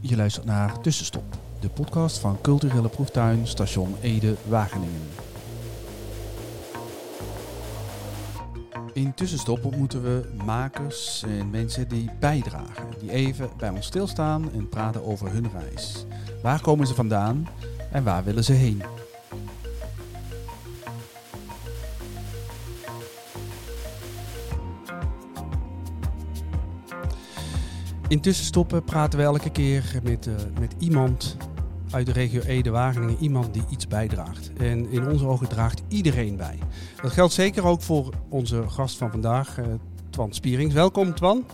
[0.00, 1.24] Je luistert naar Tussenstop,
[1.60, 5.08] de podcast van Culturele Proeftuin Station Ede Wageningen.
[8.92, 14.68] In Tussenstop ontmoeten we makers en mensen die bijdragen, die even bij ons stilstaan en
[14.68, 16.06] praten over hun reis.
[16.42, 17.48] Waar komen ze vandaan
[17.92, 18.82] en waar willen ze heen?
[28.14, 31.36] In Tussenstoppen praten we elke keer met, uh, met iemand
[31.90, 33.16] uit de regio Ede-Wageningen.
[33.20, 34.52] Iemand die iets bijdraagt.
[34.58, 36.58] En in onze ogen draagt iedereen bij.
[37.02, 39.66] Dat geldt zeker ook voor onze gast van vandaag, uh,
[40.10, 40.74] Twan Spierings.
[40.74, 41.44] Welkom Twan.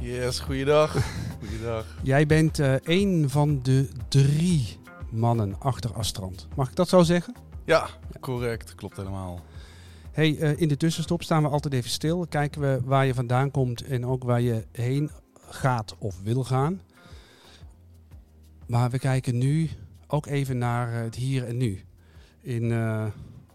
[0.00, 0.96] Yes, goeiedag.
[1.40, 1.86] goeiedag.
[2.02, 4.78] Jij bent uh, een van de drie
[5.10, 6.48] mannen achter Astrand.
[6.56, 7.34] Mag ik dat zo zeggen?
[7.64, 7.88] Ja,
[8.20, 8.74] correct.
[8.74, 9.40] Klopt helemaal.
[10.12, 12.26] Hey, uh, in de tussenstop staan we altijd even stil.
[12.28, 15.10] Kijken we waar je vandaan komt en ook waar je heen
[15.48, 16.80] gaat of wil gaan.
[18.66, 19.70] Maar we kijken nu
[20.06, 21.84] ook even naar het hier en nu.
[22.40, 23.06] In, uh,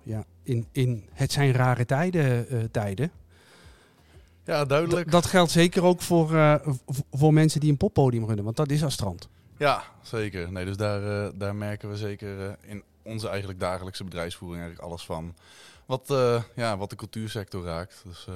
[0.04, 2.54] ja, in, in het zijn rare tijden.
[2.54, 3.12] Uh, tijden.
[4.44, 5.08] Ja, duidelijk.
[5.08, 6.56] D dat geldt zeker ook voor, uh,
[7.12, 9.30] voor mensen die een poppodium runnen, want dat is als strand.
[9.58, 10.52] Ja, zeker.
[10.52, 15.36] Nee, dus daar, daar merken we zeker in onze eigenlijk dagelijkse bedrijfsvoering eigenlijk alles van.
[15.86, 16.14] Wat,
[16.56, 18.04] ja, wat de cultuursector raakt.
[18.06, 18.28] Dus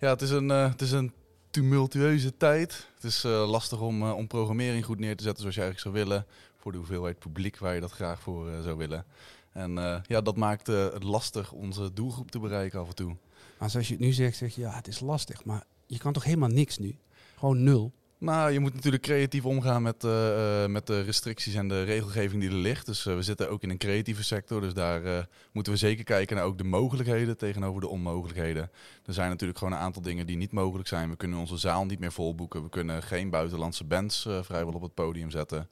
[0.00, 1.12] ja, het is een, het is een
[1.56, 2.86] tumultueuze tijd.
[2.94, 5.96] Het is uh, lastig om, uh, om programmering goed neer te zetten zoals je eigenlijk
[5.96, 6.26] zou willen.
[6.56, 9.04] Voor de hoeveelheid publiek waar je dat graag voor uh, zou willen.
[9.52, 13.16] En ja, dat maakt het lastig onze doelgroep te bereiken af en toe.
[13.58, 15.44] Maar zoals je het nu zegt, zeg je ja, het is lastig.
[15.44, 16.98] Maar je kan toch helemaal niks nu?
[17.38, 17.92] Gewoon nul?
[18.26, 22.50] Nou, je moet natuurlijk creatief omgaan met, uh, met de restricties en de regelgeving die
[22.50, 22.86] er ligt.
[22.86, 24.60] Dus uh, we zitten ook in een creatieve sector.
[24.60, 28.70] Dus daar moeten we zeker kijken naar ook de mogelijkheden tegenover de onmogelijkheden.
[29.04, 31.10] Er zijn natuurlijk gewoon een aantal dingen die niet mogelijk zijn.
[31.10, 32.62] We kunnen onze zaal niet meer volboeken.
[32.62, 35.68] We kunnen geen buitenlandse bands vrijwel op het podium zetten.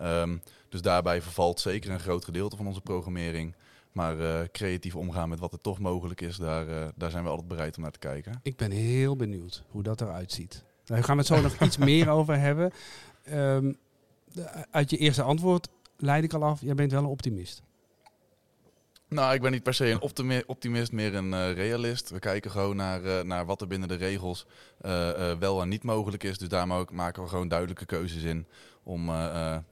[0.00, 3.54] Um, dus daarbij vervalt zeker een groot gedeelte van onze programmering.
[3.92, 7.76] Maar creatief omgaan met wat er toch mogelijk is, daar, daar zijn we altijd bereid
[7.76, 8.40] om naar te kijken.
[8.42, 10.66] Ik ben heel benieuwd hoe dat eruit ziet.
[10.88, 12.72] Daar gaan we het zo nog iets meer over hebben.
[13.32, 13.76] Um,
[14.70, 17.62] uit je eerste antwoord leid ik al af, jij bent wel een optimist.
[19.08, 22.10] Nou, ik ben niet per se een optimi optimist, meer een uh, realist.
[22.10, 24.46] We kijken gewoon naar, uh, naar wat er binnen de regels
[24.82, 26.38] uh, wel en niet mogelijk is.
[26.38, 28.46] Dus daar maken we gewoon duidelijke keuzes in.
[28.82, 29.10] Om,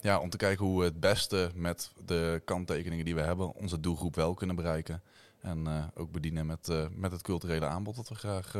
[0.00, 3.80] ja, om te kijken hoe we het beste met de kanttekeningen die we hebben, onze
[3.80, 5.02] doelgroep wel kunnen bereiken.
[5.40, 8.54] En ook bedienen met, met het culturele aanbod dat we graag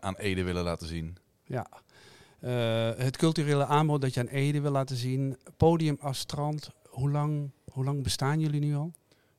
[0.00, 1.16] aan Ede willen laten zien.
[1.48, 1.66] Ja.
[2.40, 5.36] Uh, het culturele aanbod dat je aan Ede wil laten zien.
[5.56, 6.70] Podium als strand.
[6.88, 8.92] Hoe lang, hoe lang bestaan jullie nu al?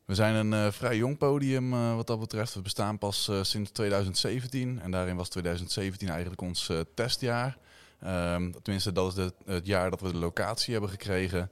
[0.05, 2.53] We zijn een uh, vrij jong podium uh, wat dat betreft.
[2.53, 4.79] We bestaan pas sinds 2017.
[4.79, 7.57] En daarin was 2017 eigenlijk ons testjaar.
[8.03, 11.51] Um, tenminste, dat is het jaar dat we de locatie hebben gekregen.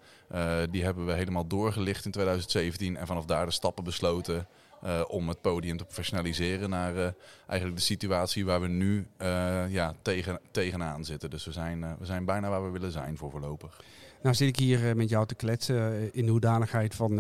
[0.70, 2.98] die hebben we helemaal doorgelicht in 2017.
[2.98, 4.48] En vanaf daar de stappen besloten
[4.88, 7.08] uh, om het podium te professionaliseren naar uh,
[7.48, 9.28] eigenlijk de situatie waar we nu uh,
[9.70, 11.30] ja, tegen, tegenaan zitten.
[11.30, 13.82] Dus we zijn, we zijn bijna waar we willen zijn voor voorlopig.
[14.22, 17.16] Nou zit ik hier met jou te kletsen in de hoedanigheid van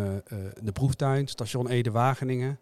[0.62, 2.60] de proeftuin, station Ede-Wageningen.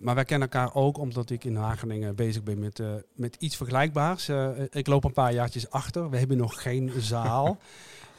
[0.00, 2.82] maar wij kennen elkaar ook omdat ik in Wageningen bezig ben met,
[3.14, 4.30] met iets vergelijkbaars.
[4.70, 7.58] ik loop een paar jaartjes achter, we hebben nog geen zaal.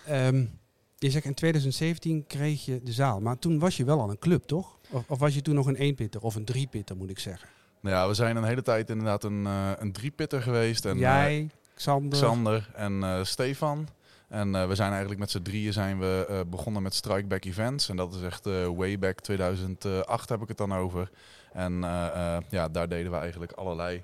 [0.09, 0.59] um,
[1.05, 4.19] je zegt in 2017 kreeg je de zaal, maar toen was je wel al een
[4.19, 4.77] club, toch?
[4.89, 7.49] Of, of was je toen nog een eenpitter of een driepitter, moet ik zeggen?
[7.79, 10.85] Nou ja, we zijn een hele tijd inderdaad een, uh, een driepitter geweest.
[10.85, 12.19] En, Jij, Xander.
[12.19, 13.87] Xander en uh, Stefan.
[14.27, 17.89] En uh, we zijn eigenlijk met z'n drieën zijn we begonnen met Strikeback Events.
[17.89, 21.09] En dat is echt way back 2008 heb ik het dan over.
[21.53, 21.73] En
[22.49, 24.03] ja, daar deden we eigenlijk allerlei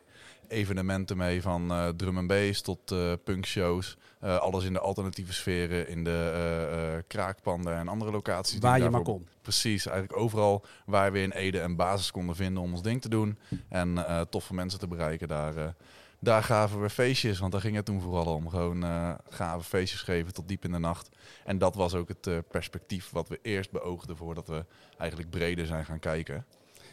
[0.50, 1.42] evenementen mee.
[1.42, 3.98] Van drum and bass tot punkshows.
[4.20, 8.60] alles in de alternatieve sferen, in de kraakpanden en andere locaties.
[8.60, 9.28] Waar je maar kon.
[9.42, 13.10] Precies, eigenlijk overal waar we in Ede een basis konden vinden om ons ding te
[13.10, 13.38] doen.
[13.70, 15.76] En toffe mensen te bereiken daar
[16.20, 18.50] daar gaven we feestjes, want daar ging het toen vooral om.
[18.50, 21.10] Gewoon uh, gaven feestjes geven tot diep in de nacht.
[21.46, 24.66] En dat was ook het uh, perspectief wat we eerst beoogden voordat we
[24.98, 26.46] eigenlijk breder zijn gaan kijken.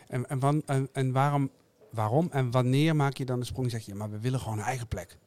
[0.09, 1.51] En, en, van, en, en waarom,
[1.97, 3.71] waarom en wanneer maak je dan de sprong?
[3.71, 5.19] Zeg je, maar we willen gewoon een eigen plek.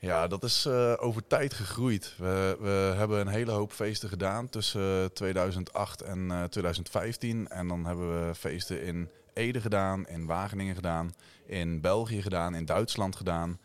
[0.00, 2.14] Ja, dat is uh, over tijd gegroeid.
[2.18, 7.48] We, we, hebben een hele hoop feesten gedaan tussen 2008 en uh, 2015.
[7.48, 11.14] En dan hebben we feesten in Ede gedaan, in Wageningen gedaan,
[11.46, 13.58] in België gedaan, in Duitsland gedaan.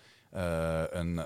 [0.89, 1.21] Een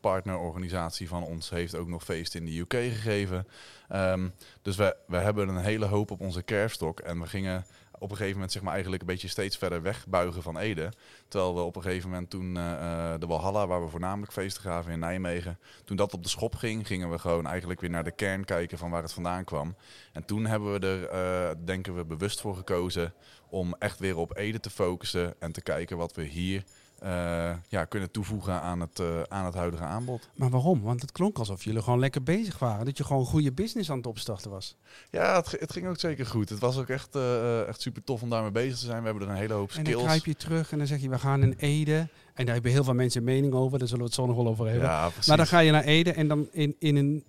[0.00, 3.46] partnerorganisatie van ons heeft ook nog feesten in de UK gegeven.
[3.92, 4.32] Um,
[4.62, 7.00] dus we, we hebben een hele hoop op onze kerfstok.
[7.00, 7.64] En we gingen
[8.00, 10.92] op een gegeven moment zeg maar eigenlijk een beetje steeds verder wegbuigen van Ede.
[11.28, 14.92] Terwijl we op een gegeven moment toen uh, de Walhalla, waar we voornamelijk feesten gaven
[14.92, 18.10] in Nijmegen, toen dat op de schop ging, gingen we gewoon eigenlijk weer naar de
[18.10, 19.76] kern kijken van waar het vandaan kwam.
[20.12, 23.14] En toen hebben we er, uh, denken we, bewust voor gekozen
[23.48, 26.64] om echt weer op Ede te focussen en te kijken wat we hier
[27.04, 30.28] uh, ja, kunnen toevoegen aan het, uh, aan het huidige aanbod.
[30.34, 30.82] Maar waarom?
[30.82, 32.84] Want het klonk alsof jullie gewoon lekker bezig waren.
[32.84, 34.76] Dat je gewoon goede business aan het opstarten was.
[35.10, 36.48] Ja, het, het ging ook zeker goed.
[36.48, 38.98] Het was ook echt, uh, echt super tof om daarmee bezig te zijn.
[38.98, 39.88] We hebben er een hele hoop skills.
[39.88, 42.08] En dan grijp je terug en dan zeg je, we gaan in Ede.
[42.34, 43.78] En daar hebben heel veel mensen een mening over.
[43.78, 44.88] Daar zullen we het zo nog wel over hebben.
[44.88, 47.24] Ja, maar dan ga je naar Ede en dan in, in, een,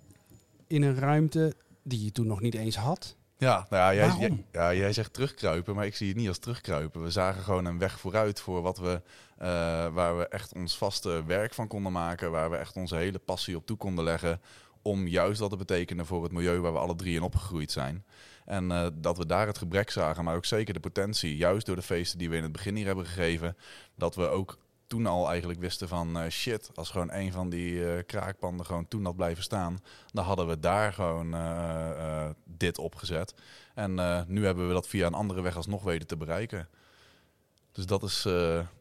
[0.66, 3.16] in een ruimte die je toen nog niet eens had.
[3.42, 6.38] Ja, nou ja, jij, jij, ja, jij zegt terugkruipen, maar ik zie het niet als
[6.38, 7.02] terugkruipen.
[7.02, 9.02] We zagen gewoon een weg vooruit voor wat we,
[9.38, 9.46] uh,
[9.88, 13.56] waar we echt ons vaste werk van konden maken, waar we echt onze hele passie
[13.56, 14.40] op toe konden leggen
[14.82, 18.04] om juist wat te betekenen voor het milieu waar we alle drie in opgegroeid zijn.
[18.44, 21.76] En uh, dat we daar het gebrek zagen, maar ook zeker de potentie, juist door
[21.76, 23.56] de feesten die we in het begin hier hebben gegeven,
[23.94, 24.58] dat we ook
[24.92, 28.88] toen al eigenlijk wisten van uh, shit, als gewoon een van die uh, kraakpanden gewoon
[28.88, 29.80] toen had blijven staan,
[30.10, 33.34] dan hadden we daar gewoon uh, dit opgezet.
[33.74, 33.94] En
[34.26, 36.68] nu hebben we dat via een andere weg alsnog weten te bereiken.
[37.72, 38.22] Dus dat is,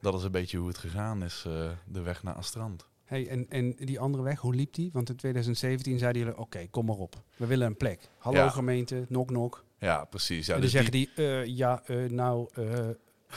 [0.02, 1.46] dat is een beetje hoe het gegaan is,
[1.86, 2.88] de weg naar Astrand.
[3.04, 4.90] Hey, en, en die andere weg, hoe liep die?
[4.94, 7.22] Want in 2017 zeiden jullie, oké, kom maar op.
[7.36, 8.10] We willen een plek.
[8.18, 8.50] Hallo ja.
[8.50, 9.64] gemeente, nok nok.
[9.78, 10.46] Ja, precies.
[10.46, 12.50] Ja, en dan dus zeggen die, die ja, nou,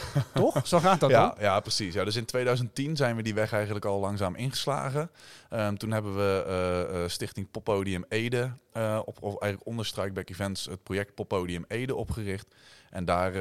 [0.35, 0.67] Toch?
[0.67, 1.35] Zo gaat dat ja, dan?
[1.39, 1.95] Ja, precies.
[1.95, 5.11] Ja, dus in 2010 zijn we die weg eigenlijk al langzaam ingeslagen.
[5.51, 10.65] Um, toen hebben we uh, uh, Stichting Poppodium Ede, uh, op, of eigenlijk onder Events,
[10.65, 12.55] het project Poppodium Ede opgericht.
[12.91, 13.33] En daar,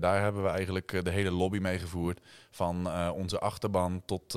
[0.00, 2.20] daar hebben we eigenlijk de hele lobby mee gevoerd.
[2.50, 4.34] Van onze achterban tot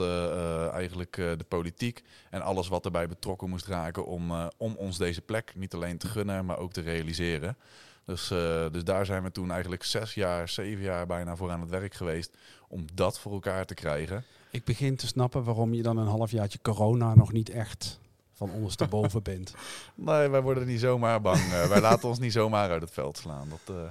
[0.72, 2.04] eigenlijk de politiek.
[2.30, 6.08] En alles wat erbij betrokken moest raken om, om ons deze plek niet alleen te
[6.08, 7.58] gunnen, maar ook te realiseren.
[8.06, 11.62] Dus, uh, dus daar zijn we toen eigenlijk zes jaar, zeven jaar bijna voor aan
[11.62, 14.24] het werk geweest om dat voor elkaar te krijgen.
[14.52, 18.00] Ik begin te snappen waarom je dan een halfjaartje corona nog niet echt
[18.34, 19.54] van ondersteboven bent.
[19.96, 21.40] Nee, wij worden niet zomaar bang.
[21.40, 23.50] uh, wij laten ons niet zomaar uit het veld slaan.
[23.50, 23.82] Dat, uh,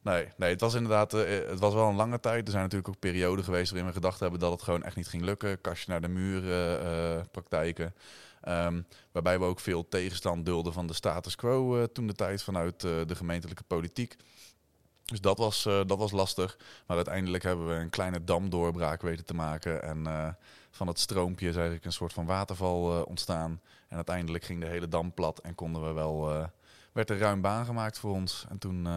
[0.00, 2.44] nee, nee, het was inderdaad, het was wel een lange tijd.
[2.44, 5.08] Er zijn natuurlijk ook perioden geweest waarin we gedacht hebben dat het gewoon echt niet
[5.08, 5.60] ging lukken.
[5.60, 6.42] Kastje naar de muur
[7.30, 7.94] praktijken.
[8.48, 12.42] Um, waarbij we ook veel tegenstand dulden van de status quo uh, toen de tijd
[12.42, 14.16] vanuit uh, de gemeentelijke politiek.
[15.04, 16.56] Dus dat was, uh, dat was lastig.
[16.86, 19.82] Maar uiteindelijk hebben we een kleine damdoorbraak weten te maken.
[19.82, 20.36] En
[20.70, 23.60] van het stroompje is eigenlijk een soort van waterval ontstaan.
[23.88, 26.48] En uiteindelijk ging de hele dam plat en konden we wel,
[26.92, 28.46] werd er ruim baan gemaakt voor ons.
[28.48, 28.88] En toen,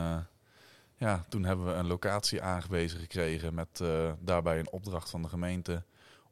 [0.95, 3.81] ja, toen hebben we een locatie aangewezen gekregen met
[4.19, 5.83] daarbij een opdracht van de gemeente.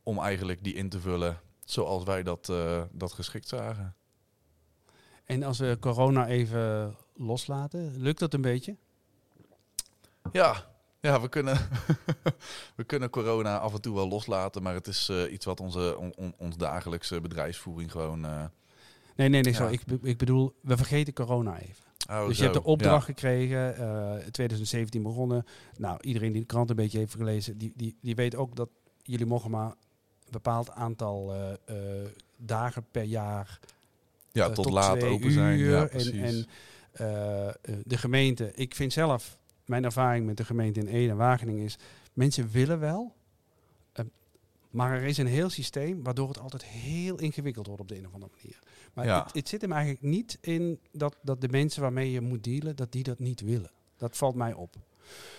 [0.03, 3.95] Om eigenlijk die in te vullen zoals wij dat, uh, dat geschikt zagen.
[5.25, 8.75] En als we corona even loslaten, lukt dat een beetje?
[10.31, 10.65] Ja,
[10.99, 11.57] ja we, kunnen
[12.75, 15.97] we kunnen corona af en toe wel loslaten, maar het is uh, iets wat onze
[15.97, 18.25] on, on, ons dagelijkse bedrijfsvoering gewoon.
[18.25, 18.45] Uh,
[19.15, 19.57] nee, nee, nee, ja.
[19.57, 19.67] zo.
[19.67, 21.85] Ik, ik bedoel, we vergeten corona even.
[22.09, 22.43] Oh, dus zo.
[22.43, 23.13] je hebt de opdracht ja.
[23.13, 25.45] gekregen, uh, 2017 begonnen.
[25.77, 28.69] Nou, iedereen die de krant een beetje heeft gelezen, die, die, die weet ook dat
[29.03, 29.73] jullie mogen maar
[30.29, 32.07] bepaald aantal uh, uh,
[32.37, 33.59] dagen per jaar.
[34.31, 35.57] Ja, uh, tot, tot laat open zijn.
[35.57, 36.47] Ja, en, en
[37.85, 41.77] de gemeente, ik vind zelf, mijn ervaring met de gemeente in Ede en Wageningen is,
[42.13, 43.15] mensen willen wel,
[44.69, 48.05] maar er is een heel systeem waardoor het altijd heel ingewikkeld wordt op de een
[48.07, 48.59] of andere manier.
[48.93, 49.23] Maar ja.
[49.23, 52.75] het, het zit hem eigenlijk niet in dat, dat de mensen waarmee je moet dealen,
[52.75, 53.71] dat die dat niet willen.
[53.97, 54.75] Dat valt mij op.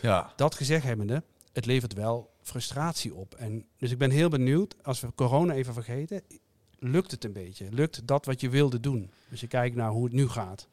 [0.03, 0.33] Ja.
[0.37, 1.23] Dat gezegd hebbende,
[1.53, 3.35] het levert wel frustratie op.
[3.35, 6.23] En dus ik ben heel benieuwd, als we corona even vergeten,
[6.79, 7.67] lukt het een beetje?
[7.71, 9.11] Lukt dat wat je wilde doen?
[9.29, 10.69] Dus je kijkt naar hoe het nu gaat.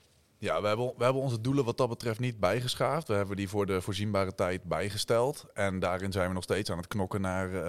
[0.46, 3.08] Ja, we hebben, we hebben onze doelen wat dat betreft niet bijgeschaafd.
[3.08, 5.46] We hebben die voor de voorzienbare tijd bijgesteld.
[5.54, 7.62] En daarin zijn we nog steeds aan het knokken naar, uh,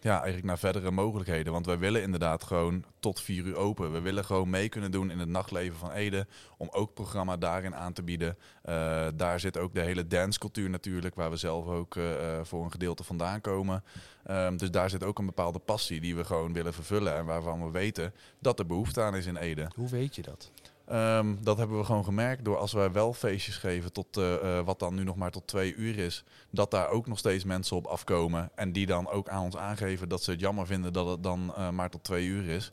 [0.00, 1.52] ja, eigenlijk naar verdere mogelijkheden.
[1.52, 3.92] Want wij willen inderdaad gewoon tot vier uur open.
[3.92, 6.26] We willen gewoon mee kunnen doen in het nachtleven van Ede.
[6.56, 8.36] Om ook programma daarin aan te bieden.
[8.64, 11.14] Uh, daar zit ook de hele dancecultuur natuurlijk.
[11.14, 12.04] Waar we zelf ook uh,
[12.42, 13.84] voor een gedeelte vandaan komen.
[14.30, 17.14] Um, dus daar zit ook een bepaalde passie die we gewoon willen vervullen.
[17.14, 19.70] En waarvan we weten dat er behoefte aan is in Ede.
[19.74, 20.50] Hoe weet je dat?
[20.92, 24.60] Um, dat hebben we gewoon gemerkt door als wij wel feestjes geven tot uh, uh,
[24.60, 27.76] wat dan nu nog maar tot twee uur is, dat daar ook nog steeds mensen
[27.76, 31.06] op afkomen en die dan ook aan ons aangeven dat ze het jammer vinden dat
[31.06, 32.72] het dan uh, maar tot twee uur is.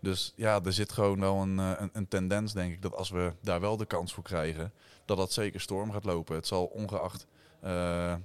[0.00, 3.32] Dus ja, er zit gewoon wel een, een, een, tendens, denk ik, dat als we
[3.40, 4.72] daar wel de kans voor krijgen,
[5.04, 6.34] dat dat zeker storm gaat lopen.
[6.34, 7.26] Het zal ongeacht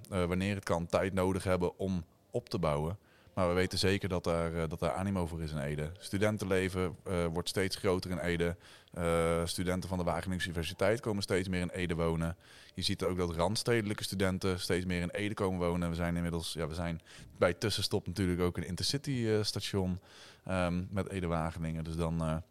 [0.07, 2.97] wanneer het kan tijd nodig hebben om op te bouwen.
[3.37, 5.91] Maar we weten zeker dat daar, eh, dat daar animo voor is in Ede.
[5.97, 8.55] Studentenleven eh, wordt steeds groter in Ede.
[8.97, 12.35] Eh, studenten van de Wageningse Universiteit komen steeds meer in Ede wonen.
[12.73, 15.89] Je ziet ook dat randstedelijke studenten steeds meer in Ede komen wonen.
[15.89, 17.01] We zijn inmiddels, ja, we zijn
[17.37, 19.99] bij tussenstop natuurlijk ook een intercity station
[20.45, 21.83] ehm, met Ede Wageningen.
[21.83, 22.43] Dus dan,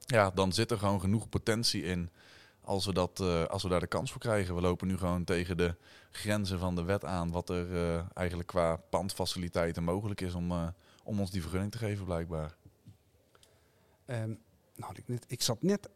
[0.00, 2.10] ja, dan zit er gewoon genoeg potentie in
[2.60, 4.54] als we, dat, als we daar de kans voor krijgen.
[4.54, 5.74] We lopen nu gewoon tegen de
[6.10, 7.30] grenzen van de wet aan.
[7.30, 10.52] Wat er eigenlijk qua pandfaciliteiten mogelijk is om,
[11.02, 12.54] om ons die vergunning te geven, blijkbaar.
[14.06, 14.38] Um,
[14.82, 15.88] nou, ik, net, ik zat net.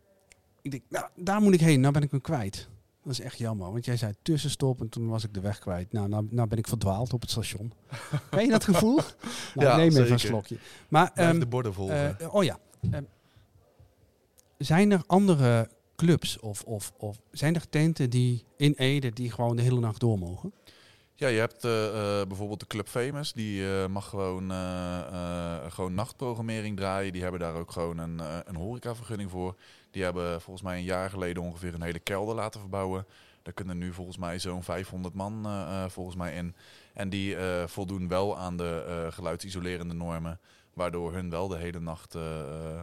[0.63, 1.81] Ik denk, nou, daar moet ik heen.
[1.81, 2.69] Nou ben ik hem kwijt.
[3.03, 5.93] Dat is echt jammer, want jij zei tussenstop en toen was ik de weg kwijt.
[5.93, 7.73] Nou, nou, nou ben ik verdwaald op het station.
[8.31, 8.97] Ken je dat gevoel?
[9.55, 10.03] nou, ja, neem zeker.
[10.03, 10.59] even een slokje.
[10.89, 12.33] Maar, um, um, de borden volgen.
[12.33, 12.59] oh ja.
[14.59, 19.57] zijn er andere clubs of, of, of zijn er tenten die in Ede die gewoon
[19.57, 20.53] de hele nacht door mogen?
[21.19, 21.93] Ja, je hebt uh, uh,
[22.27, 23.33] bijvoorbeeld de Club Famous.
[23.33, 24.51] Die uh, mag gewoon,
[25.71, 27.13] gewoon nachtprogrammering draaien.
[27.13, 29.57] Die hebben daar ook gewoon een, een horecavergunning voor.
[29.91, 33.07] Die hebben volgens mij een jaar geleden ongeveer een hele kelder laten verbouwen.
[33.43, 35.47] Daar kunnen nu volgens mij zo'n 500 man
[35.91, 36.55] volgens mij in.
[36.93, 40.41] En die voldoen wel aan de geluidsisolerende normen.
[40.73, 42.17] Waardoor hun wel de hele nacht,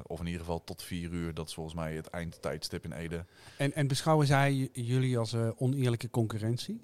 [0.03, 3.25] of in ieder geval tot vier uur, dat is volgens mij het eindtijdstip in Ede.
[3.57, 6.81] En, en beschouwen zij jullie als oneerlijke concurrentie?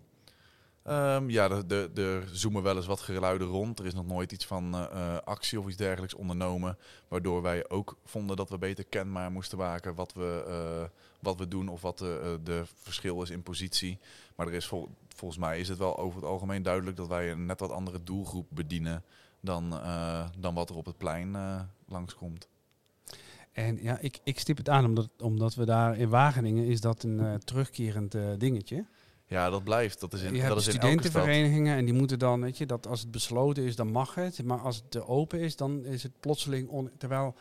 [0.90, 1.50] Um, ja,
[1.96, 3.80] er zoomen wel eens wat geluiden rond.
[3.80, 6.78] Er is nog nooit iets van uh, actie of iets dergelijks ondernomen.
[7.08, 11.68] Waardoor wij ook vonden dat we beter kenbaar moesten maken wat we, wat we doen
[11.68, 14.00] of wat de, de verschil is in positie.
[14.36, 17.32] Maar er is vol, volgens mij is het wel over het algemeen duidelijk dat wij
[17.32, 19.04] een net wat andere doelgroep bedienen
[19.40, 19.80] dan,
[20.40, 21.38] dan wat er op het plein
[21.88, 22.48] langskomt.
[23.52, 27.04] En ja, ik, ik stip het aan omdat, omdat we daar in Wageningen is dat
[27.04, 28.86] een terugkerend dingetje.
[29.30, 30.00] Ja, dat blijft.
[30.00, 32.88] Dat is in, je dat is in studentenverenigingen en die moeten dan, weet je, dat
[32.88, 34.44] als het besloten is, dan mag het.
[34.44, 37.36] Maar als het open is, dan is het plotseling on, terwijl.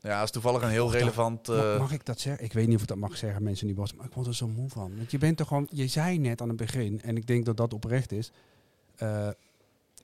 [0.00, 1.44] Ja, dat is toevallig een heel Mag relevant.
[1.44, 2.44] Dat, mag, mag ik dat zeggen?
[2.44, 4.34] Ik weet niet of ik dat mag zeggen, mensen die was, maar ik word er
[4.34, 4.96] zo moe van.
[4.96, 7.56] Want je bent toch gewoon, je zei net aan het begin, en ik denk dat
[7.56, 8.32] dat oprecht is.
[9.02, 9.28] Uh,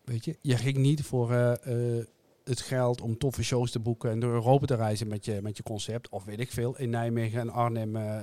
[0.04, 2.04] Weet je, je ging niet voor uh, uh,
[2.49, 5.57] het geld om toffe shows te boeken en door Europa te reizen met je, met
[5.57, 6.09] je concept.
[6.09, 8.21] Of weet ik veel, in Nijmegen en Arnhem uh,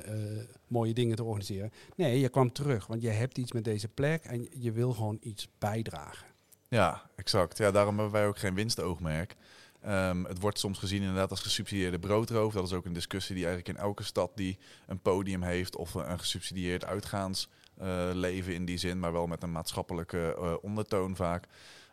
[0.67, 1.71] mooie dingen te organiseren.
[1.95, 5.17] Nee, je kwam terug, want je hebt iets met deze plek en je wil gewoon
[5.21, 6.27] iets bijdragen.
[6.67, 7.57] Ja, exact.
[7.57, 9.35] Ja, daarom hebben wij ook geen winstoogmerk.
[9.87, 12.53] Um, het wordt soms gezien inderdaad als gesubsidieerde broodroof.
[12.53, 15.93] Dat is ook een discussie die eigenlijk in elke stad die een podium heeft of
[15.93, 17.49] een gesubsidieerd uitgaans
[17.81, 21.47] uh, leven in die zin, maar wel met een maatschappelijke ondertoon vaak.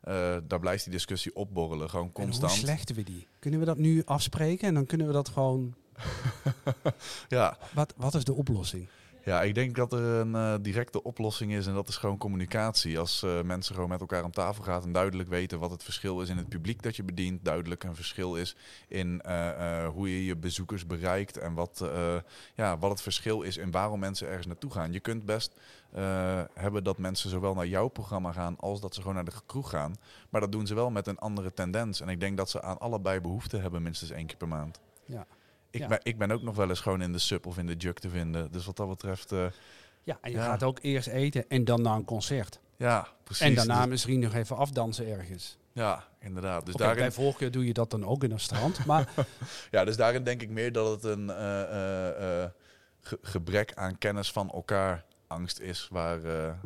[0.09, 2.53] Uh, daar blijft die discussie opborrelen, gewoon constant.
[2.53, 3.27] En hoe slechten we die?
[3.39, 5.75] Kunnen we dat nu afspreken en dan kunnen we dat gewoon...
[7.29, 7.59] ja.
[7.75, 8.89] Wat, wat is de oplossing?
[9.25, 12.99] Ja, ik denk dat er een uh, directe oplossing is en dat is gewoon communicatie.
[12.99, 16.21] Als uh, mensen gewoon met elkaar om tafel gaan en duidelijk weten wat het verschil
[16.21, 18.57] is in het publiek dat je bedient, duidelijk een verschil is
[18.88, 21.85] in uh, hoe je je bezoekers bereikt en wat,
[22.55, 24.93] ja, wat het verschil is in waarom mensen ergens naartoe gaan.
[24.93, 25.55] Je kunt best
[26.55, 29.71] hebben dat mensen zowel naar jouw programma gaan als dat ze gewoon naar de kroeg
[29.71, 29.95] gaan,
[30.31, 32.00] maar dat doen ze wel met een andere tendens.
[32.00, 34.81] En ik denk dat ze aan allebei behoefte hebben minstens één keer per maand.
[35.05, 35.26] Ja.
[35.73, 35.87] Ik, Ja.
[35.88, 37.99] ben, ik ben ook nog wel eens gewoon in de sub of in de juk
[37.99, 38.50] te vinden.
[38.52, 39.47] Dus wat dat betreft, eh,
[40.05, 40.45] Ja, en je Ja.
[40.45, 42.61] gaat ook eerst eten en dan naar een concert.
[42.76, 43.47] ja, precies.
[43.47, 45.57] en daarna Dus- misschien nog even afdansen ergens.
[45.73, 46.67] ja, inderdaad.
[46.67, 48.87] Dus daarin, Bij voorkeur doe je dat dan ook in een strand.
[48.87, 49.09] Maar
[49.71, 52.50] ja, dus daarin denk ik meer dat het een eh, eh,
[53.00, 56.21] ge- gebrek aan kennis van elkaar angst is, waar,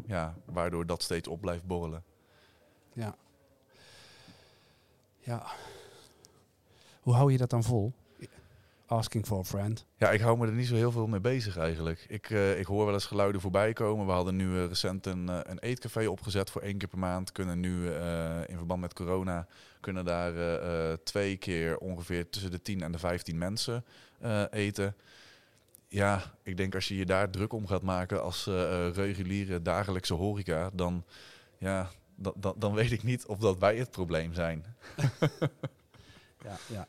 [0.06, 2.02] ja, waardoor dat steeds op blijft borrelen.
[2.92, 3.14] ja.
[5.18, 5.46] Ja.
[7.00, 7.92] Hoe hou je dat dan vol?
[8.87, 9.87] Asking for a friend.
[9.97, 12.05] Ja, ik hou me er niet zo heel veel mee bezig eigenlijk.
[12.09, 14.07] Ik, eh, ik hoor wel eens geluiden voorbij komen.
[14.07, 17.33] We hadden nu eh, recent een, eh, een eetcafé opgezet voor één keer per maand.
[17.33, 17.87] Kunnen nu
[18.47, 19.47] in verband met corona
[19.81, 20.33] kunnen daar
[21.02, 23.85] twee keer ongeveer tussen de 10 en de 15 mensen
[24.50, 24.97] eten.
[25.88, 28.47] Ja, ik denk als je je daar druk om gaat maken als
[28.95, 31.05] reguliere dagelijkse horeca, dan,
[31.59, 34.64] ja, dan, dan, dan weet ik niet of dat wij het probleem zijn.
[36.45, 36.87] Ja, ja.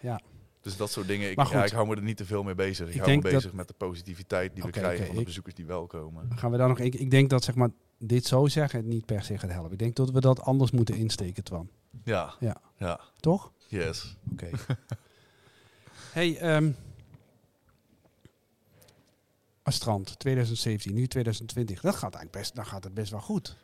[0.00, 0.20] ja.
[0.62, 1.66] Dus dat soort dingen, ik, Maar ja, goed.
[1.70, 2.88] ik hou me er niet te veel mee bezig.
[2.88, 5.26] Ik, Ik hou me dat- bezig met de positiviteit die we krijgen van de ik-
[5.26, 6.28] bezoekers die wel komen.
[6.38, 6.78] Gaan we daar nog.
[6.78, 9.72] Ik, ik denk dat zeg maar dit zo zeggen niet per se gaat helpen.
[9.72, 11.68] Ik denk dat we dat anders moeten insteken, Twan.
[12.04, 12.60] Ja, Ja.
[12.76, 13.52] ja, Toch?
[13.68, 14.16] yes.
[14.32, 14.50] Oké.
[16.12, 16.70] hey, ehm
[19.62, 21.80] Astrand 2017, nu 2020.
[21.80, 23.56] Dat gaat eigenlijk best, dan gaat het best wel goed.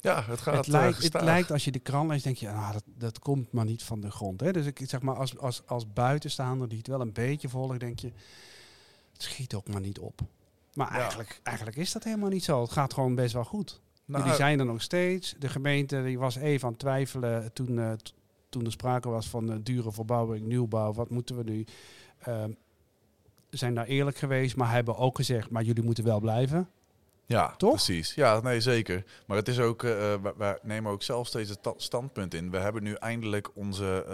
[0.00, 2.48] Ja, het gaat het, eh, lijkt, het lijkt als je de krant leest, denk je,
[2.50, 4.40] ah, dat, dat komt maar niet van de grond.
[4.40, 4.52] Hè?
[4.52, 7.98] Dus ik zeg maar, als, als, als buitenstaander die het wel een beetje volgt, denk
[7.98, 8.12] je,
[9.12, 10.20] het schiet ook maar niet op.
[10.74, 10.98] Maar Ja.
[10.98, 12.60] eigenlijk, eigenlijk is dat helemaal niet zo.
[12.62, 13.80] Het gaat gewoon best wel goed.
[14.04, 15.34] Nou, die zijn er nog steeds.
[15.38, 17.92] De gemeente die was even aan het twijfelen toen, eh,
[18.48, 20.92] toen er sprake was van eh, dure verbouwing, nieuwbouw.
[20.92, 21.64] Wat moeten we nu?
[22.18, 22.50] Ehm,
[23.50, 26.68] zijn daar eerlijk geweest, maar hebben ook gezegd, maar jullie moeten wel blijven.
[27.28, 27.70] Ja, Toch?
[27.70, 28.14] precies.
[28.14, 29.04] Ja, nee, zeker.
[29.26, 32.50] Maar het is ook, wij, wij nemen ook zelf steeds het ta- standpunt in.
[32.50, 34.04] We hebben nu eindelijk onze,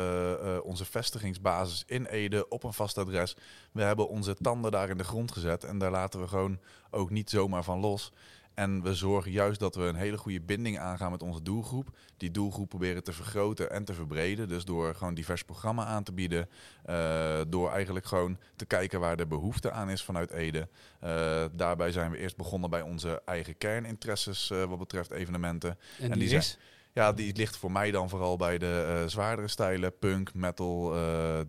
[0.43, 3.37] eh, onze vestigingsbasis in Ede op een vast adres.
[3.73, 6.59] We hebben onze tanden daar in de grond gezet en daar laten we gewoon
[6.91, 8.13] ook niet zomaar van los.
[8.55, 11.89] En we zorgen juist dat we een hele goede binding aangaan met onze doelgroep.
[12.17, 14.49] Die doelgroep proberen te vergroten en te verbreden.
[14.49, 16.49] Dus door gewoon divers programma aan te bieden.
[16.85, 20.69] eh, door eigenlijk gewoon te kijken waar de behoefte aan is vanuit Ede.
[21.01, 25.79] Eh, daarbij zijn we eerst begonnen bij onze eigen kerninteresses eh, wat betreft evenementen.
[26.01, 26.59] En, die die, zijn-.
[26.93, 29.99] Ja, die ligt voor mij dan vooral bij de zwaardere stijlen.
[29.99, 30.95] Punk, metal,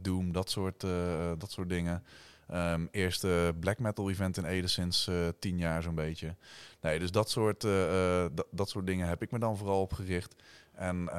[0.02, 0.82] doom, dat soort,
[1.38, 2.04] dat soort dingen.
[2.48, 6.36] Ehm, eerste black metal event in Ede sinds eh, tien jaar zo'n beetje.
[6.82, 9.94] Nee, dus dat soort, eh, eh, dat, soort dingen heb ik me dan vooral op
[9.94, 10.36] gericht.
[10.72, 11.10] En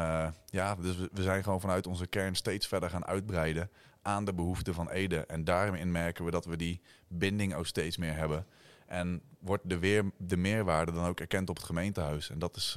[0.47, 3.71] ja, dus we, zijn gewoon vanuit onze kern steeds verder gaan uitbreiden
[4.02, 5.26] aan de behoeften van Ede.
[5.26, 8.47] En daarin merken we dat we die binding ook steeds meer hebben.
[8.87, 12.30] En wordt de, weer, de meerwaarde dan ook erkend op het gemeentehuis.
[12.30, 12.76] En dat is,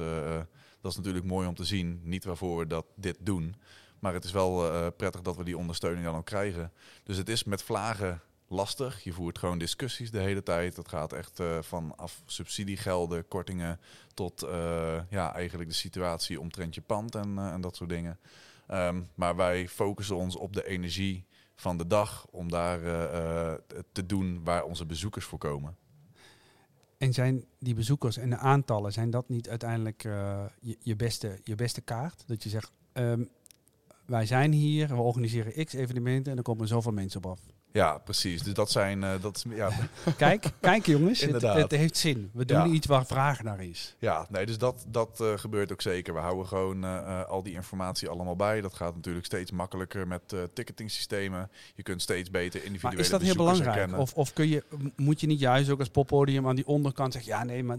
[0.82, 2.02] dat is natuurlijk mooi om te zien.
[2.04, 3.56] Niet waarvoor we dat, dit doen.
[4.00, 6.72] Maar het is wel prettig dat we die ondersteuning dan ook krijgen.
[7.04, 9.04] Dus het is met vlagen lastig.
[9.04, 10.76] Je voert gewoon discussies de hele tijd.
[10.76, 13.80] Dat gaat echt eh vanaf subsidiegelden, kortingen
[14.14, 18.20] tot eh, ja, eigenlijk de situatie omtrent je pand en, eh, en dat soort dingen.
[18.68, 21.26] Ehm, maar wij focussen ons op de energie
[21.56, 22.80] van de dag om daar
[23.92, 25.78] te doen waar onze bezoekers voor komen.
[26.98, 30.02] En zijn die bezoekers en de aantallen, zijn dat niet uiteindelijk
[30.60, 32.24] je, je, beste, je beste kaart?
[32.28, 33.24] Dat je zegt, ehm,
[34.06, 37.40] wij zijn hier, we organiseren x evenementen en er komen zoveel mensen op af.
[37.72, 38.42] Ja, precies.
[38.44, 39.70] Dus dat zijn, eh, dat ja,
[40.18, 41.58] Kijk, kijk jongens, het, Inderdaad.
[41.58, 42.30] het heeft zin.
[42.34, 42.66] We doen Ja.
[42.66, 43.96] iets waar vraag naar is.
[44.00, 46.14] Ja, nee, dus dat, dat eh, gebeurt ook zeker.
[46.14, 48.62] We houden gewoon eh, al die informatie allemaal bij.
[48.62, 51.50] Dat gaat natuurlijk steeds makkelijker met ticketing systemen.
[51.76, 53.70] Je kunt steeds beter individuele Maar is dat heel belangrijk?
[53.70, 54.00] herkennen.
[54.00, 54.64] Of, of kun je,
[54.96, 57.78] moet je niet juist ook als poppodium aan die onderkant zeggen, ja nee, maar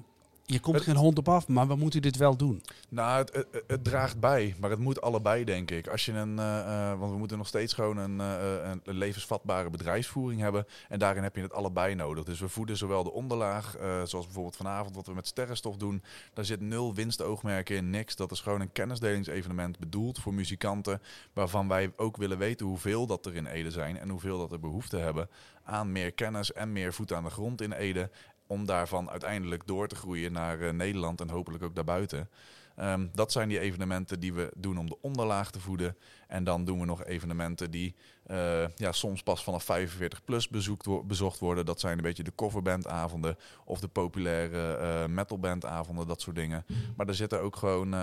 [0.52, 2.62] je komt Het- geen hond op af, maar we moeten dit wel doen.
[2.88, 5.88] Nou, het, het, het draagt bij, maar het moet allebei, denk ik.
[5.88, 9.70] Als je een, eh, eh, want we moeten nog steeds gewoon een, eh, een levensvatbare
[9.70, 10.66] bedrijfsvoering hebben.
[10.88, 12.24] En daarin heb je het allebei nodig.
[12.24, 16.02] Dus we voeden zowel de onderlaag, zoals bijvoorbeeld vanavond wat we met sterrenstof doen.
[16.32, 18.16] Daar zit nul winstoogmerken in, niks.
[18.16, 21.02] Dat is gewoon een kennisdelingsevenement bedoeld voor muzikanten.
[21.32, 23.98] Waarvan wij ook willen weten hoeveel dat er in Ede zijn.
[23.98, 25.28] En hoeveel dat er behoefte hebben
[25.64, 28.10] aan meer kennis en meer voet aan de grond in Ede.
[28.50, 32.28] Om daarvan uiteindelijk door te groeien naar eh, Nederland en hopelijk ook daarbuiten.
[32.76, 35.96] Ehm, dat zijn die evenementen die we doen om de onderlaag te voeden.
[36.28, 37.94] En dan doen we nog evenementen die
[38.26, 41.66] eh, ja, soms pas vanaf 45 plus bezoekt, bezocht worden.
[41.66, 46.64] Dat zijn een beetje de coverbandavonden of de populaire eh metalbandavonden, dat soort dingen.
[46.96, 47.94] Maar er zitten ook gewoon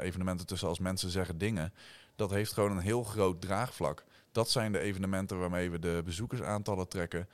[0.00, 1.72] evenementen tussen als mensen zeggen dingen.
[2.16, 4.04] Dat heeft gewoon een heel groot draagvlak.
[4.32, 7.28] Dat zijn de evenementen waarmee we de bezoekersaantallen trekken.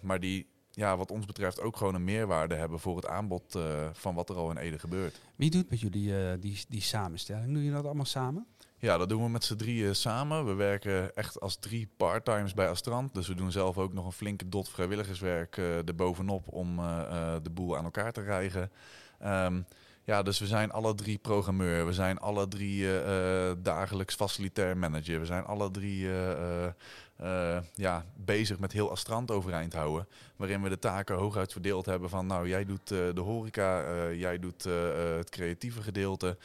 [0.00, 0.46] maar die,
[0.78, 3.62] ja, wat ons betreft, ook gewoon een meerwaarde hebben voor het aanbod eh,
[3.92, 5.20] van wat er al in Ede gebeurt.
[5.36, 7.52] Wie doet met jullie eh, die, die samenstelling?
[7.52, 8.46] Doe je dat allemaal samen?
[8.78, 10.46] Ja, dat doen we met z'n drieën samen.
[10.46, 13.14] We werken echt als drie parttimes bij Astrand.
[13.14, 16.76] Dus we doen zelf ook nog een flinke dot vrijwilligerswerk eh erbovenop om
[17.42, 18.70] de boel aan elkaar te rijgen.
[19.18, 19.60] Ehm,
[20.04, 21.86] ja, dus we zijn alle drie programmeur.
[21.86, 22.86] We zijn alle drie
[23.62, 25.20] dagelijks facilitair manager.
[25.20, 26.08] We zijn alle drie
[27.18, 30.06] eh, ja, bezig met heel Astrand overeind houden.
[30.36, 32.26] Waarin we de taken hooguit verdeeld hebben van...
[32.26, 34.64] nou, jij doet eh, de horeca, eh, jij doet
[35.18, 36.36] het creatieve gedeelte...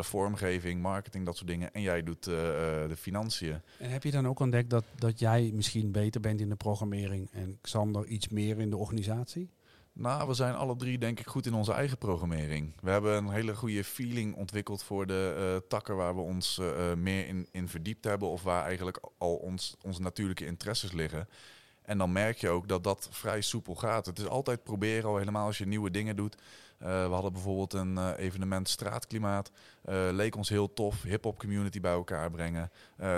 [0.00, 1.72] vormgeving, marketing, dat soort dingen.
[1.72, 3.60] En jij doet de financiën.
[3.78, 7.30] En heb je dan ook ontdekt dat, dat jij misschien beter bent in de programmering
[7.32, 9.50] en Xander iets meer in de organisatie?
[9.98, 12.72] Nou, we zijn alle drie denk ik goed in onze eigen programmering.
[12.80, 16.90] We hebben een hele goede feeling ontwikkeld voor de eh, takken waar we ons eh,
[16.90, 18.28] eh, meer in, in verdiept hebben.
[18.28, 21.28] Of waar eigenlijk al ons, onze natuurlijke interesses liggen.
[21.82, 24.06] En dan merk je ook dat dat vrij soepel gaat.
[24.06, 26.36] Het is altijd proberen, al helemaal als je nieuwe dingen doet.
[26.78, 29.50] We hadden bijvoorbeeld een evenement Straatklimaat.
[29.84, 31.02] Eh, leek ons heel tof.
[31.02, 32.70] Hip-hop community bij elkaar brengen.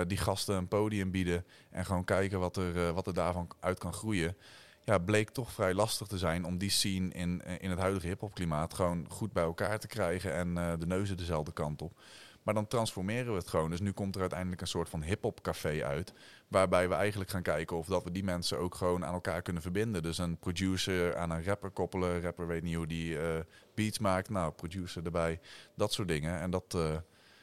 [0.07, 1.45] Die gasten een podium bieden.
[1.69, 4.35] En gewoon kijken wat er, wat er daarvan uit kan groeien.
[4.83, 8.33] Ja, bleek toch vrij lastig te zijn om die scene in, in het huidige hip-hop
[8.33, 10.33] klimaat gewoon goed bij elkaar te krijgen.
[10.33, 11.99] En eh, de neuzen dezelfde kant op.
[12.43, 13.69] Maar dan transformeren we het gewoon.
[13.69, 16.13] Dus nu komt er uiteindelijk een soort van hip-hop café uit.
[16.47, 19.61] Waarbij we eigenlijk gaan kijken of dat we die mensen ook gewoon aan elkaar kunnen
[19.61, 20.03] verbinden.
[20.03, 22.21] Dus een producer aan een rapper koppelen.
[22.21, 23.39] Rapper weet niet hoe die eh,
[23.75, 24.29] beats maakt.
[24.29, 25.39] Nou, producer erbij.
[25.75, 26.39] Dat soort dingen.
[26.39, 26.95] En dat, eh,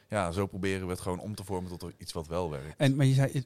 [0.09, 2.77] ja, zo proberen we het gewoon om te vormen tot iets wat wel werkt.
[2.77, 3.45] En, maar je zei,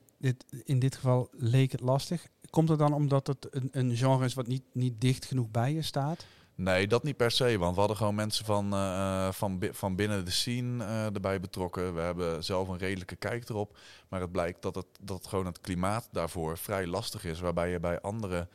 [0.63, 2.27] in dit geval leek het lastig.
[2.53, 5.81] Komt het dan omdat het een, genre is wat niet, niet dicht genoeg bij je
[5.81, 6.25] staat?
[6.55, 7.57] Nee, dat niet per se.
[7.57, 11.93] Want we hadden gewoon mensen van, uh, van, van binnen de scene uh, erbij betrokken.
[11.93, 13.77] We hebben zelf een redelijke kijk erop.
[14.07, 17.39] Maar het blijkt dat het, dat gewoon het klimaat daarvoor vrij lastig is.
[17.39, 18.47] Waarbij je bij andere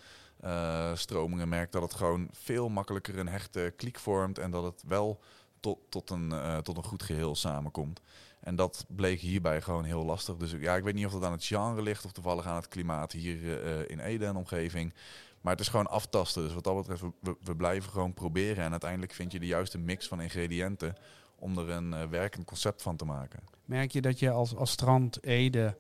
[0.95, 4.39] stromingen merkt dat het gewoon veel makkelijker een hechte kliek vormt.
[4.39, 5.21] En dat het wel
[5.61, 6.33] tot, tot, een,
[6.63, 8.01] tot een goed geheel samenkomt.
[8.49, 10.37] En dat bleek hierbij gewoon heel lastig.
[10.37, 12.69] Dus ja, ik weet niet of dat aan het genre ligt of toevallig aan het
[12.69, 14.93] klimaat hier in Ede en omgeving.
[15.41, 16.43] Maar het is gewoon aftasten.
[16.43, 17.03] Dus wat dat betreft,
[17.41, 18.65] we, blijven gewoon proberen.
[18.65, 20.95] En uiteindelijk vind je de juiste mix van ingrediënten
[21.37, 23.41] om er een uh, werkend concept van te maken.
[23.65, 25.77] Merk je dat je als, als strand Ede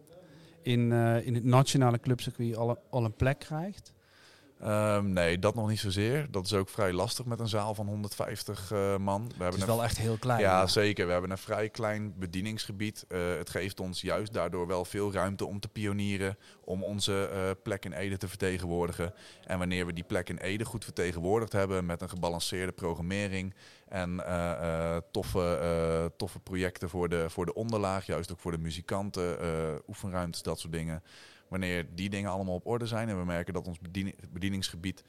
[0.62, 2.56] in, uh, in het nationale clubcircuit
[2.90, 3.92] al een plek krijgt?
[4.64, 6.26] Um, nee, dat nog niet zozeer.
[6.30, 9.22] Dat is ook vrij lastig met een zaal van 150 uh, man.
[9.22, 10.40] We hebben het is wel echt heel klein.
[10.40, 11.06] Ja, zeker.
[11.06, 13.04] We hebben een vrij klein bedieningsgebied.
[13.08, 17.50] Uh, het geeft ons juist daardoor wel veel ruimte om te pionieren, om onze uh,
[17.62, 19.14] plek in Ede te vertegenwoordigen.
[19.44, 23.54] En wanneer we die plek in Ede goed vertegenwoordigd hebben met een gebalanceerde programmering
[23.88, 24.22] en
[25.10, 29.38] toffe, toffe projecten voor de, voor de onderlaag, juist ook voor de muzikanten,
[29.86, 31.02] oefenruimtes, dat soort dingen
[31.48, 33.78] wanneer die dingen allemaal op orde zijn en we merken dat ons
[34.30, 35.04] bedieningsgebied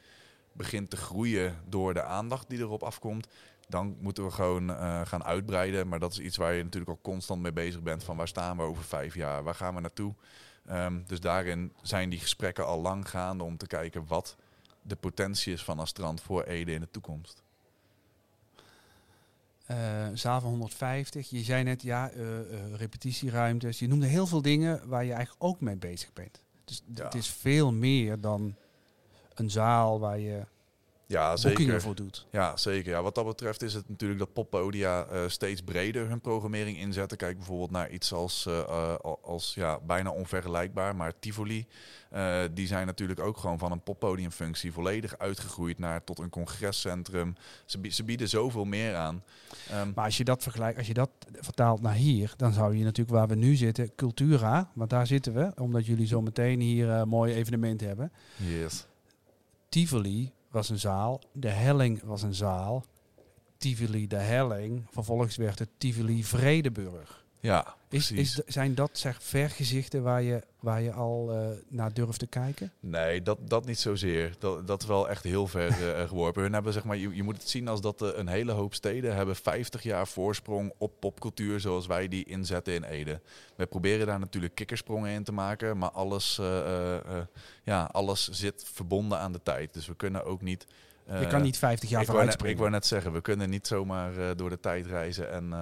[0.51, 3.27] begint te groeien door de aandacht die erop afkomt,
[3.67, 5.87] dan moeten we gewoon uh, gaan uitbreiden.
[5.87, 8.03] Maar dat is iets waar je natuurlijk al constant mee bezig bent.
[8.03, 9.43] Van waar staan we over vijf jaar?
[9.43, 10.13] Waar gaan we naartoe?
[10.71, 14.35] Um, dus daarin zijn die gesprekken al lang gaande om te kijken wat
[14.81, 17.43] de potentie is van Astrand voor Ede in de toekomst.
[19.71, 21.29] Uh, zaal van 150.
[21.29, 23.79] Je zei net, ja, uh, uh, repetitieruimtes.
[23.79, 26.41] Je noemde heel veel dingen waar je eigenlijk ook mee bezig bent.
[26.65, 27.03] Dus ja.
[27.03, 28.55] het is veel meer dan
[29.33, 30.45] een zaal waar je
[31.09, 31.81] ja, zeker.
[31.81, 32.25] voor doet.
[32.31, 32.91] Ja, zeker.
[32.91, 37.17] Ja, wat dat betreft is het natuurlijk dat poppodia uh, steeds breder hun programmering inzetten.
[37.17, 41.65] Kijk bijvoorbeeld naar iets als, uh, als ja, bijna onvergelijkbaar, maar Tivoli.
[42.13, 47.35] Uh, die zijn natuurlijk ook gewoon van een poppodiumfunctie volledig uitgegroeid naar tot een congrescentrum.
[47.65, 49.23] Ze, ze bieden zoveel meer aan.
[49.73, 52.83] Um, maar als je dat vergelijkt, als je dat vertaalt naar hier, dan zou je
[52.83, 57.07] natuurlijk waar we nu zitten, Cultura, want daar zitten we, omdat jullie zo meteen hier
[57.07, 58.11] mooi evenement hebben.
[58.35, 58.85] Yes.
[59.69, 62.85] Tivoli was een zaal, de helling was een zaal,
[63.57, 67.25] Tivoli de helling, vervolgens werd het Tivoli Vredeburg.
[67.39, 72.19] Ja, is, is, zijn dat zeg, vergezichten waar je, waar je al uh, naar durft
[72.19, 72.71] te kijken?
[72.79, 74.33] Nee, dat, dat niet zozeer.
[74.39, 76.41] Dat, dat is wel echt heel ver uh, geworpen.
[76.41, 78.73] Hun hebben, zeg maar, je, je moet het zien als dat uh, een hele hoop
[78.73, 83.21] steden hebben 50 jaar voorsprong op popcultuur zoals wij die inzetten in Ede.
[83.55, 86.39] We proberen daar natuurlijk kikkersprongen in te maken, maar alles,
[87.63, 89.73] ja, alles zit verbonden aan de tijd.
[89.73, 90.67] Dus we kunnen ook niet...
[91.19, 92.53] je kan niet 50 jaar vooruit springen.
[92.53, 95.53] Ik wou net zeggen, we kunnen niet zomaar door de tijd reizen en,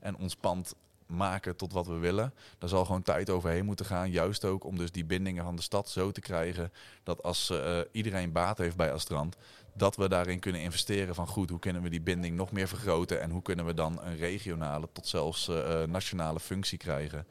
[0.00, 0.74] en ons pand
[1.08, 2.34] maken tot wat we willen.
[2.58, 4.10] Daar zal gewoon tijd overheen moeten gaan.
[4.10, 7.78] Juist ook om dus die bindingen van de stad zo te krijgen dat als uh,
[7.92, 9.36] iedereen baat heeft bij Astrand,
[9.74, 13.20] dat we daarin kunnen investeren van goed, hoe kunnen we die binding nog meer vergroten
[13.20, 17.26] en hoe kunnen we dan een regionale tot zelfs uh, nationale functie krijgen.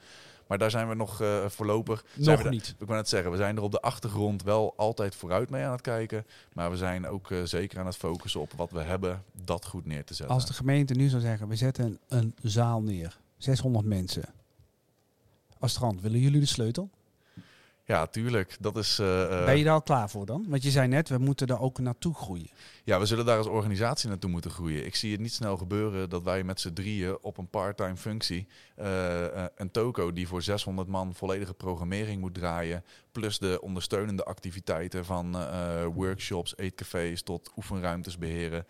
[0.47, 2.05] Maar daar zijn we nog uh, voorlopig.
[2.13, 2.75] Nog we niet.
[2.79, 5.71] Ik wil net zeggen, we zijn er op de achtergrond wel altijd vooruit mee aan
[5.71, 6.25] het kijken.
[6.53, 9.85] Maar we zijn ook uh, zeker aan het focussen op wat we hebben, dat goed
[9.85, 10.35] neer te zetten.
[10.35, 14.23] Als de gemeente nu zou zeggen, we zetten een, een zaal neer 600 mensen.
[15.59, 16.89] Astrand, willen jullie de sleutel?
[17.87, 18.57] Ja, tuurlijk.
[18.59, 20.45] Dat is, uh, ben je daar al klaar voor dan?
[20.47, 22.49] Want je zei net, we moeten daar ook naartoe groeien.
[22.83, 24.85] Ja, we zullen daar als organisatie naartoe moeten groeien.
[24.85, 28.47] Ik zie het niet snel gebeuren dat wij met z'n drieën op een part-time functie
[28.79, 35.05] uh, een toko die voor 600 man volledige programmering moet draaien, plus de ondersteunende activiteiten
[35.05, 35.37] van
[35.93, 38.65] workshops, eetcafés tot oefenruimtes beheren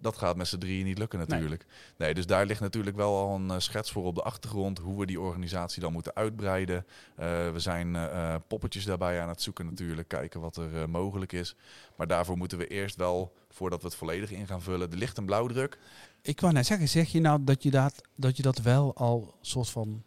[0.00, 1.66] dat gaat met z'n drieën niet lukken natuurlijk.
[1.96, 2.14] Nee.
[2.14, 4.78] dus daar ligt natuurlijk wel al een uh, schets voor op de achtergrond.
[4.78, 6.76] Hoe we die organisatie dan moeten uitbreiden.
[6.76, 10.08] Uh, we zijn uh, poppetjes daarbij aan het zoeken natuurlijk.
[10.08, 11.56] Kijken wat er mogelijk is.
[11.96, 15.18] Maar daarvoor moeten we eerst wel, voordat we het volledig in gaan vullen, de licht-
[15.18, 15.78] en blauwdruk.
[16.22, 19.34] Ik wou net zeggen, zeg je nou dat je dat, dat, je dat wel al
[19.40, 20.02] soort van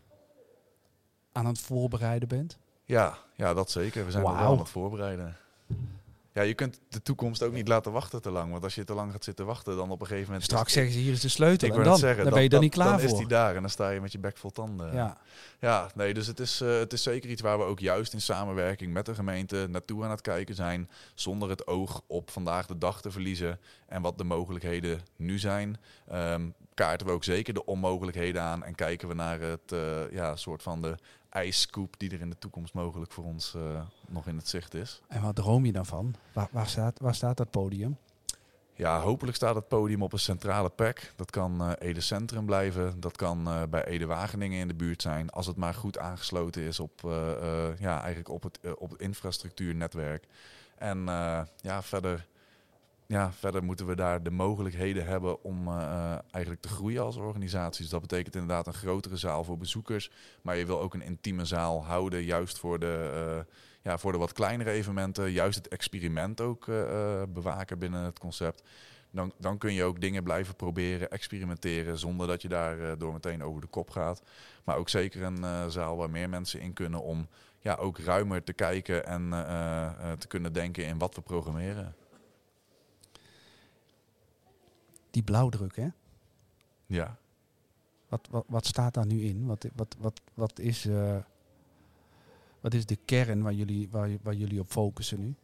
[1.32, 2.58] aan het voorbereiden bent?
[2.84, 4.06] Ja, ja dat zeker.
[4.06, 4.40] We zijn wow.
[4.40, 5.36] wel aan het voorbereiden.
[6.34, 8.52] Ja, je kunt de toekomst ook niet laten wachten te lang.
[8.52, 10.44] Want als je te lang gaat zitten wachten, dan op een gegeven moment...
[10.44, 11.68] Straks zeggen ze, hier is de sleutel.
[11.68, 13.08] Ik en dan, zeggen, dan ben je er niet klaar dan voor.
[13.08, 14.94] Dan is die daar en dan sta je met je bek vol tanden.
[14.94, 15.18] Ja,
[15.60, 18.22] ja nee, dus het is, uh, het is zeker iets waar we ook juist in
[18.22, 20.90] samenwerking met de gemeente naartoe aan het kijken zijn.
[21.16, 23.60] Zonder het oog op vandaag de dag te verliezen.
[23.88, 25.78] En wat de mogelijkheden nu zijn.
[26.14, 28.64] Um, kaarten we ook zeker de onmogelijkheden aan.
[28.64, 30.96] En kijken we naar het uh, ja, soort van de
[31.30, 35.02] ijscoop die er in de toekomst mogelijk voor ons uh, nog in het zicht is.
[35.08, 36.16] En wat droom je dan van?
[36.34, 37.98] Waar, waar, staat, waar staat dat podium?
[38.76, 41.14] Ja, hopelijk staat het podium op een centrale plek.
[41.16, 43.00] Dat kan uh, Ede Centrum blijven.
[43.00, 45.30] Dat kan uh, bij Ede Wageningen in de buurt zijn.
[45.30, 47.02] Als het maar goed aangesloten is op,
[47.80, 50.28] ja, eigenlijk op, het, op het infrastructuurnetwerk.
[50.78, 51.06] En
[51.62, 52.28] ja, verder
[53.14, 57.82] ja, verder moeten we daar de mogelijkheden hebben om uh, eigenlijk te groeien als organisatie.
[57.82, 60.12] Dus dat betekent inderdaad een grotere zaal voor bezoekers.
[60.42, 64.18] Maar je wil ook een intieme zaal houden, juist voor de, uh, ja, voor de
[64.18, 65.32] wat kleinere evenementen.
[65.32, 66.66] Juist het experiment ook
[67.34, 68.64] bewaken binnen het concept.
[69.12, 73.44] Dan, dan kun je ook dingen blijven proberen, experimenteren, zonder dat je daar door meteen
[73.44, 74.22] over de kop gaat.
[74.64, 77.28] Maar ook zeker een zaal waar meer mensen in kunnen om
[77.60, 79.30] ja, ook ruimer te kijken en
[80.18, 81.96] te kunnen denken in wat we programmeren.
[85.14, 85.88] Die blauwdruk, hè?
[86.86, 87.18] Ja.
[88.10, 89.46] Wat, wat, wat staat daar nu in?
[89.46, 91.18] Wat, wat, wat, wat, is, uh,
[92.60, 95.36] wat is de kern waar jullie, waar, waar jullie op focussen nu?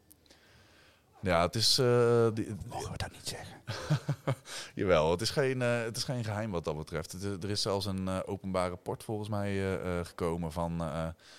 [1.21, 1.79] Ja, het is...
[1.79, 3.62] Uh, die, Mogen we dat niet zeggen?
[4.75, 7.12] Jawel, het is, geen, uh, het is geen geheim wat dat betreft.
[7.12, 10.82] Het, er is zelfs een uh, openbaar rapport volgens mij gekomen van,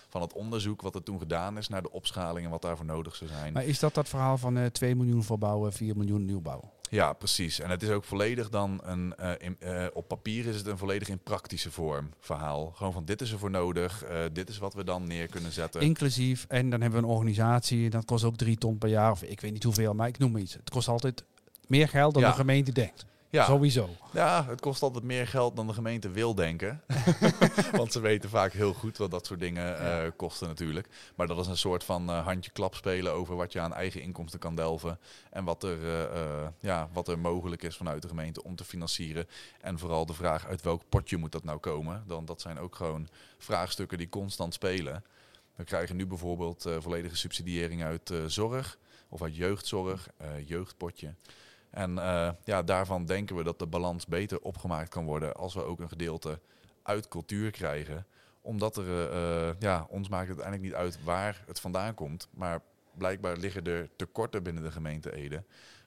[0.09, 3.17] van het onderzoek wat er toen gedaan is naar de opschaling en wat daarvoor nodig
[3.17, 3.53] zou zijn.
[3.53, 6.79] Maar is dat dat verhaal van 2 miljoen verbouwen, 4 miljoen nieuwbouw?
[6.91, 7.61] Ja, precies.
[7.61, 10.79] En het is ook volledig dan een, uh, in, uh, op papier is het een
[10.79, 12.73] volledig in praktische vorm verhaal.
[12.77, 15.53] Gewoon van dit is er voor nodig, uh, dit is wat we dan neer kunnen
[15.53, 15.81] zetten.
[15.81, 19.23] Inclusief, en dan hebben we een organisatie, dat kost ook drie ton per jaar, of
[19.23, 20.55] ik weet niet hoeveel, maar ik noem iets.
[20.55, 21.25] Het kost altijd
[21.67, 22.29] meer geld dan ja.
[22.29, 23.05] de gemeente denkt.
[23.31, 23.45] Ja.
[23.45, 23.89] Sowieso.
[24.13, 26.83] Ja, het kost altijd meer geld dan de gemeente wil denken.
[27.73, 30.89] Want ze weten vaak heel goed wat dat soort dingen uh, kosten natuurlijk.
[31.15, 34.03] Maar dat is een soort van uh, handje klap spelen over wat je aan eigen
[34.03, 34.99] inkomsten kan delven.
[35.31, 39.27] En wat er, uh, ja, wat er mogelijk is vanuit de gemeente om te financieren.
[39.61, 42.05] En vooral de vraag uit welk potje moet dat nou komen.
[42.07, 45.05] Dan, dat zijn ook gewoon vraagstukken die constant spelen.
[45.55, 50.09] We krijgen nu bijvoorbeeld volledige subsidiëring uit zorg of uit jeugdzorg,
[50.45, 51.15] jeugdpotje.
[51.71, 55.65] En uh, ja, daarvan denken we dat de balans beter opgemaakt kan worden als we
[55.65, 56.41] ook een gedeelte
[56.83, 58.07] uit cultuur krijgen.
[58.41, 62.29] Omdat er, uh, ja, ons maakt het uiteindelijk niet uit waar het vandaan komt.
[62.31, 62.61] Maar
[62.95, 65.45] blijkbaar liggen er tekorten binnen de gemeente Ede.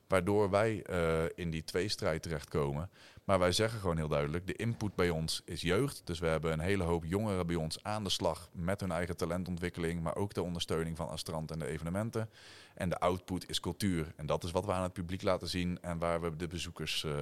[0.08, 2.90] Waardoor wij uh, in die tweestrijd terechtkomen.
[3.24, 6.02] Maar wij zeggen gewoon heel duidelijk, de input bij ons is jeugd.
[6.04, 9.18] Dus we hebben een hele hoop jongeren bij ons aan de slag met hun eigen
[9.18, 10.02] talentontwikkeling.
[10.02, 12.30] Maar ook de ondersteuning van Astrand en de evenementen.
[12.74, 14.14] En de output is cultuur.
[14.16, 17.04] En dat is wat we aan het publiek laten zien en waar we de bezoekers...
[17.04, 17.14] Uh,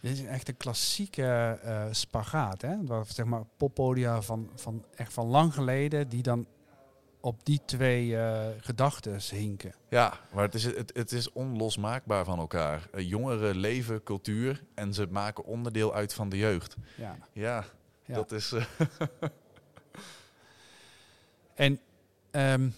[0.00, 2.76] Dit is echt een klassieke uh, spagaat, hè?
[3.06, 6.46] Zeg maar poppodia van, van echt van lang geleden, die dan
[7.24, 9.74] op die twee uh, gedachten hinken.
[9.88, 12.88] Ja, maar het is, het, het is onlosmaakbaar van elkaar.
[12.96, 16.76] jongeren leven cultuur en ze maken onderdeel uit van de jeugd.
[16.96, 17.64] Ja, ja,
[18.04, 18.14] ja.
[18.14, 18.54] dat is...
[21.54, 21.80] en
[22.30, 22.74] um,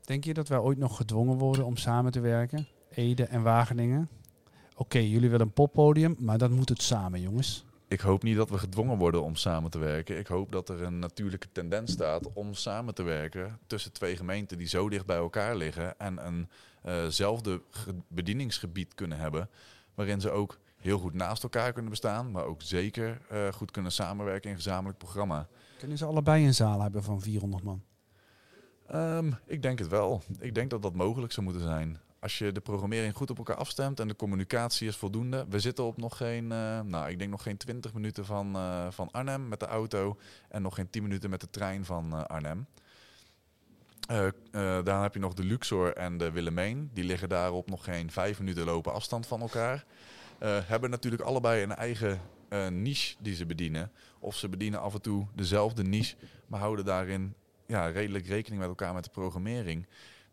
[0.00, 2.68] Denk je dat wij ooit nog gedwongen worden om samen te werken?
[2.90, 4.08] Ede en Wageningen?
[4.76, 7.64] Oké, jullie willen een poppodium, maar dan moet het samen, jongens.
[7.88, 10.18] Ik hoop niet dat we gedwongen worden om samen te werken.
[10.18, 14.58] Ik hoop dat er een natuurlijke tendens staat om samen te werken tussen twee gemeenten
[14.58, 16.48] die zo dicht bij elkaar liggen en
[16.82, 19.48] eenzelfde uh bedieningsgebied kunnen hebben,
[19.94, 23.92] waarin ze ook heel goed naast elkaar kunnen bestaan, maar ook zeker uh, goed kunnen
[23.92, 25.48] samenwerken in een gezamenlijk programma.
[25.78, 27.82] Kunnen ze allebei een zaal hebben van 400 man?
[28.94, 30.22] Um, ik denk het wel.
[30.38, 31.98] Ik denk dat dat mogelijk zou moeten zijn.
[32.28, 35.46] Als je de programmering goed op elkaar afstemt en de communicatie is voldoende.
[35.48, 38.86] We zitten op nog geen, uh, nou, ik denk nog geen 20 minuten van, uh,
[38.90, 40.18] van Arnhem met de auto.
[40.48, 42.66] En nog geen 10 minuten met de trein van uh, Arnhem.
[44.50, 46.90] daarna heb je nog de Luxor en de Willemijn.
[46.92, 49.84] Die liggen daarop nog geen 5 minuten lopen afstand van elkaar.
[50.44, 52.20] hebben natuurlijk allebei een eigen
[52.70, 53.92] niche die ze bedienen.
[54.18, 57.34] Of ze bedienen af en toe dezelfde niche, maar houden daarin
[57.66, 59.86] ja, redelijk rekening met elkaar met de programmering.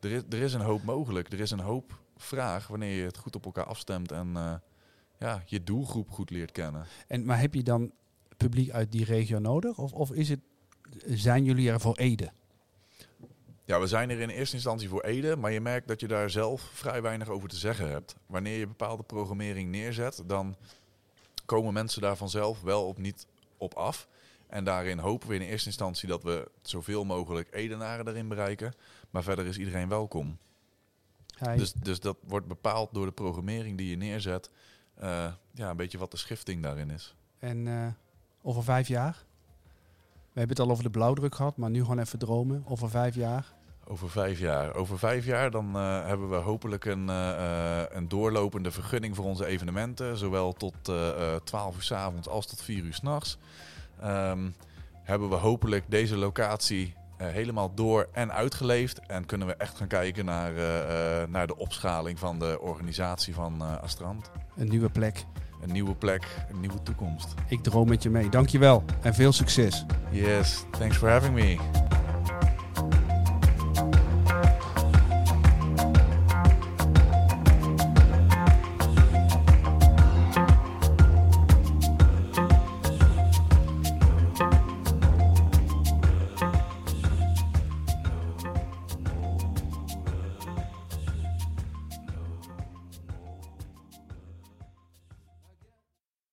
[0.06, 1.34] Er is, er is een hoop mogelijk.
[1.34, 4.54] Er is een hoop vraag wanneer je het goed op elkaar afstemt en uh,
[5.20, 6.86] ja, je doelgroep goed leert kennen.
[7.08, 7.92] En, maar heb je dan
[8.38, 9.78] publiek uit die regio nodig?
[9.78, 10.40] Of, of is het,
[11.06, 12.32] zijn jullie er voor Ede?
[13.64, 16.30] Ja, we zijn er in eerste instantie voor Ede, maar je merkt dat je daar
[16.30, 18.16] zelf vrij weinig over te zeggen hebt.
[18.26, 20.56] Wanneer je bepaalde programmering neerzet, dan
[21.46, 24.08] komen mensen daar vanzelf wel op niet op af.
[24.48, 28.74] En daarin hopen we in eerste instantie dat we zoveel mogelijk Edenaren erin bereiken.
[29.16, 30.38] Maar verder is iedereen welkom.
[31.56, 34.50] Dus, dus dat wordt bepaald door de programmering die je neerzet.
[35.04, 37.16] Uh, ja, een beetje wat de schifting daarin is.
[37.40, 37.88] En uh,
[38.42, 39.24] over vijf jaar?
[40.32, 42.64] We hebben het al over de blauwdruk gehad, maar nu gewoon even dromen.
[42.68, 43.54] Over vijf jaar?
[43.84, 44.76] Over vijf jaar.
[44.76, 47.08] Over vijf jaar dan uh, hebben we hopelijk een,
[47.98, 50.18] een doorlopende vergunning voor onze evenementen.
[50.18, 50.92] Zowel tot
[51.44, 53.38] 12 uur s avonds als tot 4 uur s'nachts.
[54.04, 54.56] Um,
[55.04, 59.00] hebben we hopelijk deze locatie uh, helemaal door en uitgeleefd.
[59.08, 63.34] En kunnen we echt gaan kijken naar, uh, uh, naar de opschaling van de organisatie
[63.34, 64.32] van Astrand.
[64.56, 65.26] Een nieuwe plek.
[65.62, 67.34] Een nieuwe plek, een nieuwe toekomst.
[67.48, 68.30] Ik droom met je mee.
[68.30, 69.86] Dankjewel en veel succes.
[70.12, 71.95] Yes, thanks for having me.